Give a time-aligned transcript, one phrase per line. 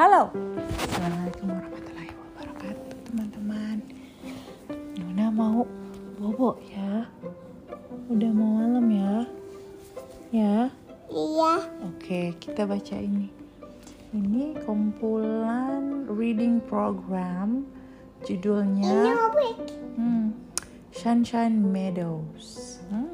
[0.00, 0.32] Halo.
[0.80, 3.84] Assalamualaikum warahmatullahi wabarakatuh, teman-teman.
[4.96, 5.68] Nuna mau
[6.16, 7.04] bobo ya.
[8.08, 9.12] Udah mau malam ya.
[10.32, 10.56] Ya.
[11.12, 11.52] Iya.
[11.84, 13.28] Oke, kita baca ini.
[14.16, 17.68] Ini kumpulan reading program
[18.24, 19.56] judulnya Ini obek.
[20.00, 20.32] Hmm,
[20.96, 22.80] Sunshine Meadows.
[22.88, 23.09] Hmm.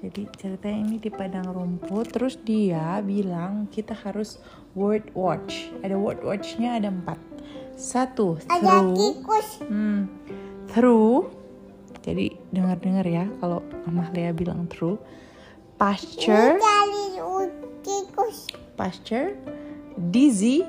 [0.00, 2.16] Jadi ceritanya ini di padang rumput.
[2.16, 4.40] Terus dia bilang kita harus
[4.72, 5.68] word watch.
[5.84, 7.20] Ada word watchnya ada empat.
[7.76, 8.96] Satu through.
[8.96, 9.48] tikus.
[9.68, 10.08] Hmm,
[10.72, 11.28] through.
[12.00, 14.96] Jadi dengar-dengar ya kalau Amalia bilang through.
[15.80, 16.60] Pasture,
[18.76, 19.36] pasture.
[20.12, 20.64] Dizzy,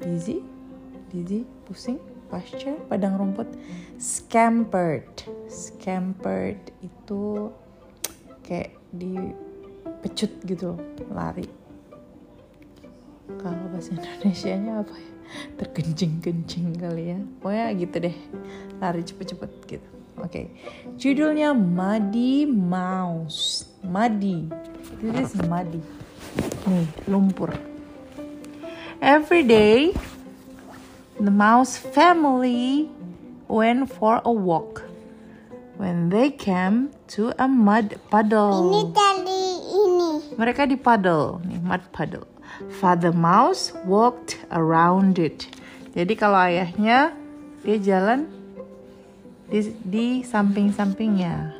[0.00, 0.40] dizzy,
[1.12, 2.00] dizzy, pusing.
[2.32, 3.48] Pasture, padang rumput.
[4.00, 5.08] Scampered,
[5.52, 7.52] scampered itu
[8.42, 10.76] kayak dipecut gitu,
[11.10, 11.46] lari.
[13.40, 15.10] Kalau bahasa Indonesia-nya apa ya?
[15.56, 17.18] Terkencing-kencing kali ya.
[17.40, 18.16] Pokoknya gitu deh.
[18.82, 19.88] Lari cepet-cepet gitu.
[20.20, 20.52] Oke.
[21.00, 23.64] Judulnya Muddy Mouse.
[23.80, 24.52] Muddy.
[25.00, 25.80] This is muddy.
[26.68, 27.56] Nih, lumpur.
[29.00, 29.96] Every day,
[31.18, 32.92] the mouse family
[33.48, 34.81] went for a walk.
[35.82, 38.70] When they came to a mud puddle.
[38.70, 40.10] Ini dari ini.
[40.38, 42.22] Mereka di puddle, nih mud puddle.
[42.78, 45.50] Father Mouse walked around it.
[45.98, 47.10] Jadi kalau ayahnya
[47.66, 48.30] dia jalan
[49.50, 51.50] di, di samping-sampingnya.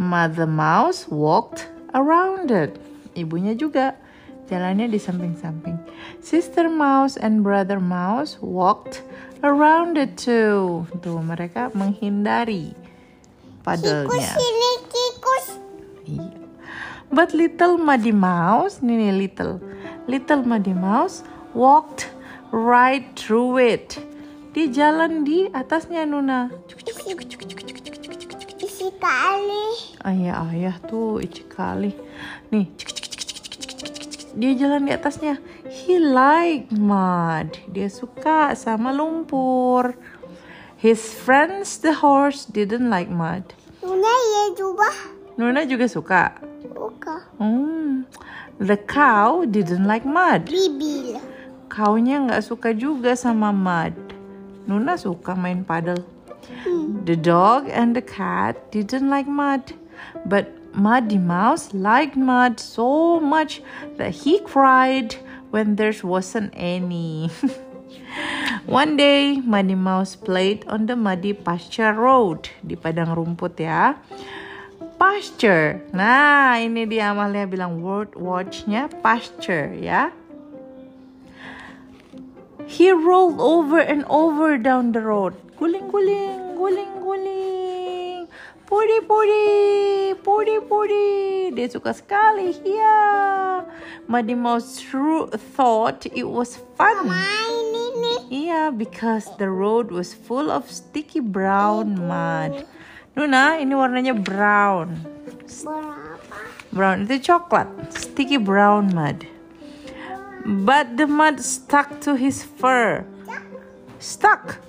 [0.00, 2.80] Mother Mouse walked around it.
[3.12, 4.00] Ibunya juga
[4.48, 5.76] jalannya di samping-samping.
[6.24, 9.04] Sister Mouse and Brother Mouse walked
[9.44, 10.88] around it too.
[11.04, 12.81] Tuh mereka menghindari
[13.62, 14.34] padelnya.
[14.36, 15.46] Ini tikus.
[16.06, 16.26] Iya.
[17.12, 19.60] But little Muddy Mouse, ini nih little,
[20.08, 21.20] little Muddy Mouse
[21.52, 22.08] walked
[22.52, 24.00] right through it.
[24.52, 26.48] Dia jalan di atasnya Nuna.
[28.60, 29.96] Icikali.
[30.04, 31.92] Ayah ayah tuh icikali.
[32.48, 32.68] Nih.
[34.32, 35.36] Dia jalan di atasnya.
[35.68, 37.60] He like mud.
[37.68, 39.96] Dia suka sama lumpur.
[40.80, 43.52] His friends the horse didn't like mud.
[44.02, 44.90] Luna ya juga.
[45.38, 46.34] Nuna juga suka.
[46.74, 47.22] Buka.
[47.38, 48.02] Hmm.
[48.58, 50.50] The cow didn't like mud.
[50.50, 51.22] Bibil.
[51.70, 53.94] Kaunya nggak suka juga sama mud.
[54.66, 56.02] Nuna suka main paddle.
[57.06, 59.70] The dog and the cat didn't like mud.
[60.26, 63.62] But Muddy Mouse liked mud so much
[64.02, 65.14] that he cried
[65.54, 67.30] when there wasn't any.
[68.66, 73.98] One day, Muddy Mouse played on the muddy pasture road di padang rumput ya.
[75.02, 75.82] Pasture.
[75.90, 80.14] Nah, ini dia Amalia bilang word watchnya pasture ya.
[82.70, 85.34] He rolled over and over down the road.
[85.58, 88.30] Guling guling, guling guling.
[88.70, 89.44] Pudi pudi,
[90.22, 91.06] pudi pudi.
[91.50, 92.54] Dia suka sekali.
[92.62, 93.66] Ya.
[94.06, 94.78] Muddy Mouse
[95.58, 97.10] thought it was fun.
[97.10, 97.61] Main
[98.32, 102.64] Iya, because the road was full of sticky brown mud.
[103.12, 104.96] Nuna, ini warnanya brown.
[106.72, 109.28] Brown itu coklat, sticky brown mud.
[110.64, 113.04] But the mud stuck to his fur.
[114.00, 114.64] Stuck.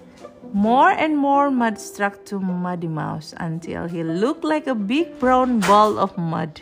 [0.51, 5.63] More and more mud stuck to Muddy Mouse until he looked like a big brown
[5.63, 6.61] ball of mud.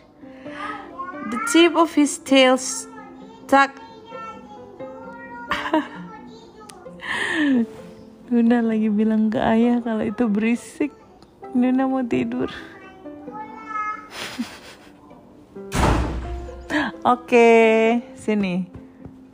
[1.33, 3.73] The tip of his tail stuck.
[8.31, 10.95] Nuna lagi bilang ke ayah kalau itu berisik.
[11.51, 12.47] Nuna mau tidur.
[17.03, 17.49] Oke,
[18.15, 18.71] sini.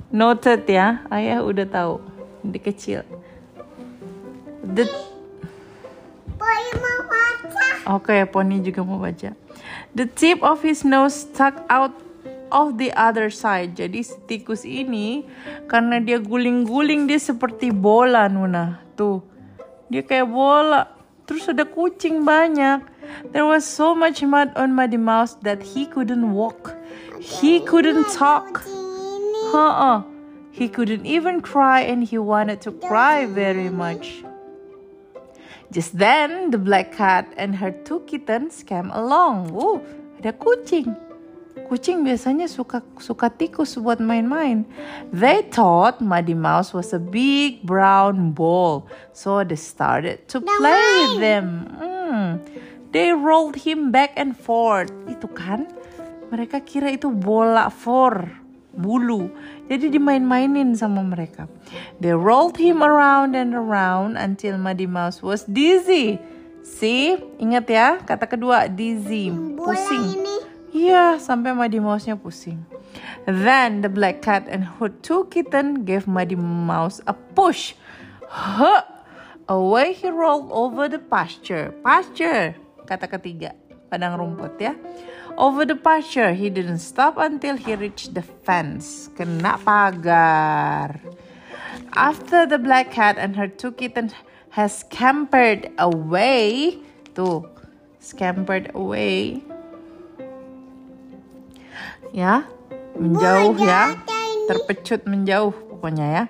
[0.10, 2.02] Noted ya, ayah udah tahu.
[2.42, 3.06] Di kecil.
[4.64, 4.88] The
[6.38, 7.68] Boy mau baca.
[7.98, 9.36] Oke, Pony juga mau baca.
[9.94, 11.94] The tip of his nose stuck out
[12.52, 13.76] of the other side.
[13.78, 15.24] Jadi si tikus ini
[15.68, 18.82] karena dia guling-guling dia seperti bola Nuna.
[18.98, 19.24] Tuh.
[19.88, 20.92] Dia kayak bola.
[21.28, 22.84] Terus ada kucing banyak.
[23.36, 26.76] There was so much mud on Muddy Mouse that he couldn't walk.
[27.20, 28.64] He couldn't talk.
[29.52, 30.08] Huh.
[30.52, 34.24] He couldn't even cry and he wanted to cry very much.
[35.70, 39.52] Just then, the black cat and her two kittens came along.
[39.52, 39.84] Wuh,
[40.18, 40.96] ada kucing.
[41.66, 44.70] Kucing biasanya suka suka tikus buat main-main.
[45.10, 51.18] They thought Muddy Mouse was a big brown ball, so they started to play with
[51.18, 51.66] them.
[51.82, 52.28] Hmm.
[52.94, 54.94] They rolled him back and forth.
[55.10, 55.68] Itu kan?
[56.30, 58.28] Mereka kira itu bola for
[58.78, 59.28] bulu.
[59.68, 61.50] Jadi dimain-mainin sama mereka.
[62.00, 66.22] They rolled him around and around until Muddy Mouse was dizzy.
[66.68, 70.20] See, ingat ya kata kedua dizzy, Bola pusing.
[70.20, 70.38] ini.
[70.76, 72.60] Iya, sampai Muddy Mouse-nya pusing.
[73.24, 77.76] Then the black cat and her two kitten gave Muddy Mouse a push.
[78.28, 78.84] Huh!
[79.48, 81.72] Away he rolled over the pasture.
[81.80, 83.56] Pasture, kata ketiga.
[83.88, 84.76] Padang rumput ya.
[85.40, 89.08] Over the pasture, he didn't stop until he reached the fence.
[89.16, 91.00] Kena pagar.
[91.96, 94.12] After the black cat and her two kittens
[94.52, 96.76] has scampered away,
[97.16, 97.48] tuh,
[98.04, 99.40] scampered away,
[102.16, 102.48] ya,
[102.96, 103.96] menjauh ya,
[104.48, 106.24] terpecut menjauh pokoknya ya.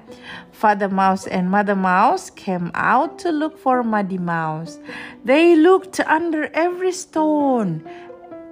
[0.52, 4.82] Father Mouse and Mother Mouse came out to look for Muddy Mouse.
[5.22, 7.86] They looked under every stone,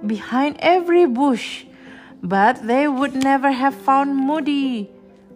[0.06, 1.66] behind every bush,
[2.22, 4.86] but they would never have found Moody,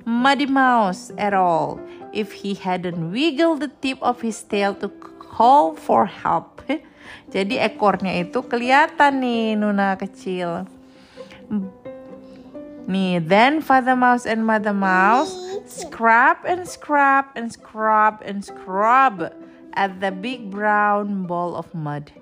[0.07, 1.83] Muddy Mouse at all
[2.15, 6.63] if he hadn't wiggled the tip of his tail to call for help.
[7.31, 10.67] Jadi ekornya itu kelihatan nih Nuna kecil.
[12.89, 15.33] Nih, then Father Mouse and Mother Mouse
[15.67, 19.33] scrub and scrub and scrub and scrub
[19.75, 22.13] at the big brown ball of mud.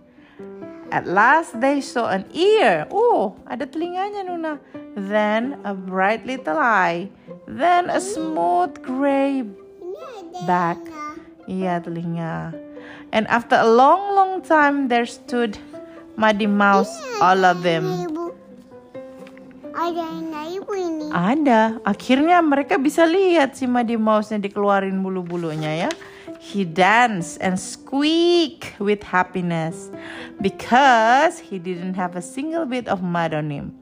[0.90, 2.88] At last they saw an ear.
[2.88, 4.56] Oh, ada telinganya Nuna.
[4.96, 7.12] Then a bright little eye.
[7.44, 9.44] Then a smooth gray
[10.48, 10.80] back.
[11.48, 12.56] Iya, telinga.
[13.12, 15.56] And after a long, long time, there stood
[16.16, 18.17] Muddy Mouse, all of them.
[19.78, 21.06] Ada yang ibu ini.
[21.14, 21.78] Ada.
[21.86, 25.90] Akhirnya mereka bisa lihat si Muddy Mouse-nya dikeluarin bulu-bulunya ya.
[26.42, 29.94] He danced and squeak with happiness
[30.42, 33.78] because he didn't have a single bit of mud on him.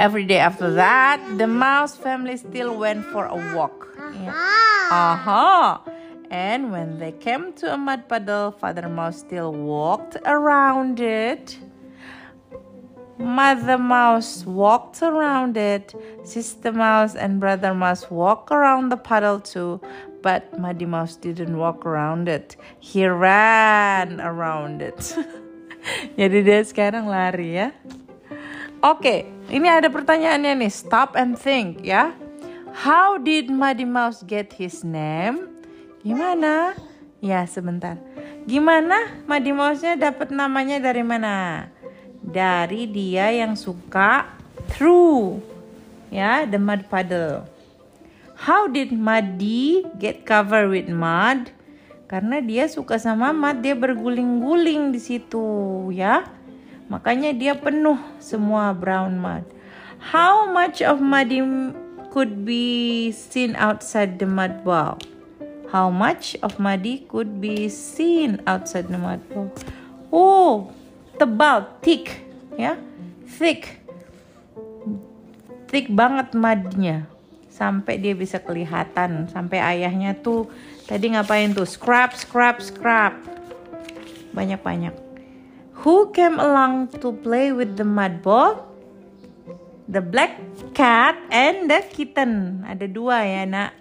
[0.00, 3.92] Every day after that, the mouse family still went for a walk.
[4.16, 4.32] Yeah.
[4.32, 5.68] Ah, Uh-huh.
[6.32, 11.60] And when they came to a mud puddle, Father Mouse still walked around it.
[13.22, 15.94] Mother Mouse walked around it.
[16.26, 19.80] Sister Mouse and Brother Mouse walked around the puddle too.
[20.22, 22.56] But Muddy Mouse didn't walk around it.
[22.82, 24.98] He ran around it.
[26.18, 27.70] Jadi dia sekarang lari ya.
[28.82, 30.72] Oke, ini ada pertanyaannya nih.
[30.74, 32.14] Stop and think ya.
[32.74, 35.46] How did Muddy Mouse get his name?
[36.02, 36.74] Gimana?
[37.22, 38.02] Ya, sebentar.
[38.50, 41.70] Gimana Muddy Mouse-nya dapat namanya dari mana?
[42.32, 44.24] Dari dia yang suka
[44.72, 45.44] through.
[46.08, 47.44] Ya, the mud puddle.
[48.42, 51.52] How did Muddy get covered with mud?
[52.10, 56.26] Karena dia suka sama mud, dia berguling-guling di situ, ya.
[56.90, 59.46] Makanya dia penuh semua brown mud.
[60.12, 61.40] How much of Muddy
[62.10, 64.98] could be seen outside the mud ball?
[65.70, 69.48] How much of Muddy could be seen outside the mud ball?
[70.10, 70.74] Oh,
[71.16, 72.21] tebal, thick,
[72.58, 72.78] ya,
[73.26, 73.80] thick,
[75.68, 77.08] thick banget mudnya.
[77.52, 79.28] Sampai dia bisa kelihatan.
[79.28, 80.48] Sampai ayahnya tuh
[80.88, 81.68] tadi ngapain tuh?
[81.68, 83.20] Scrap scrap scrap.
[84.32, 85.12] Banyak banyak
[85.82, 88.70] who came along to play with the mud ball?
[89.90, 90.38] The black
[90.72, 92.64] cat and the kitten.
[92.64, 93.76] Ada dua ya nak.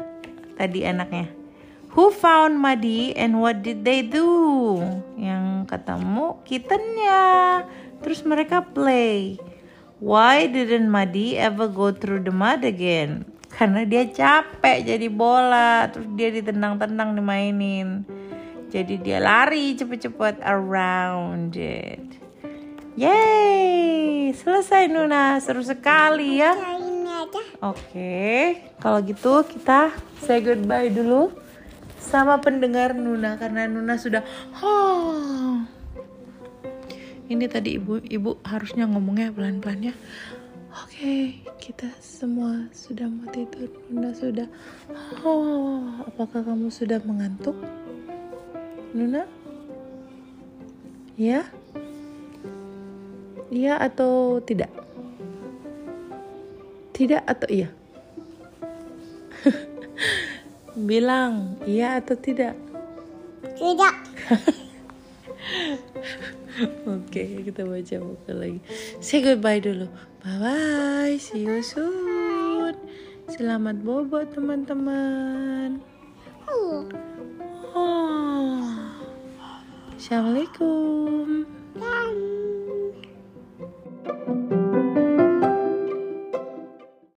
[0.58, 1.42] Tadi anaknya
[1.92, 4.80] who found Muddy and what did they do?
[5.20, 7.24] Yang ketemu kittennya
[8.02, 9.38] terus mereka play
[10.02, 16.10] why didn't Muddy ever go through the mud again karena dia capek jadi bola terus
[16.18, 18.04] dia ditendang-tendang dimainin
[18.72, 22.22] jadi dia lari cepet-cepet around it
[22.92, 26.52] Yeay, selesai Nuna, seru sekali ya.
[26.76, 27.42] ini aja.
[27.64, 31.32] Oke, kalau gitu kita say goodbye dulu
[32.04, 34.28] sama pendengar Nuna karena Nuna sudah
[34.60, 35.81] oh.
[37.32, 39.96] Ini tadi ibu ibu harusnya ngomongnya pelan-pelan ya.
[40.84, 43.72] Oke, kita semua sudah mau tidur.
[43.88, 44.52] Nuna sudah.
[45.24, 47.56] Oh, apakah kamu sudah mengantuk?
[48.92, 49.24] Nuna?
[51.16, 51.48] Ya?
[53.48, 54.68] Iya atau tidak?
[56.92, 57.72] Tidak atau iya?
[60.92, 62.60] Bilang iya atau tidak?
[63.56, 63.96] Tidak.
[66.90, 68.60] Oke, kita baca buku lagi.
[69.00, 69.88] Say goodbye dulu.
[70.22, 72.76] Bye bye, see you soon.
[73.32, 75.80] Selamat bobo teman-teman.
[76.52, 76.84] Oh.
[79.96, 81.48] Assalamualaikum.
[81.78, 82.31] dan